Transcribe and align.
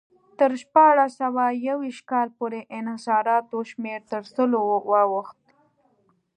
تر 0.37 0.51
شپاړس 0.61 1.11
سوه 1.21 1.45
یو 1.67 1.77
ویشت 1.83 2.03
کال 2.11 2.27
پورې 2.37 2.59
انحصاراتو 2.77 3.57
شمېر 3.71 3.99
تر 4.11 4.23
سلو 4.35 4.61
واوښت. 4.89 5.39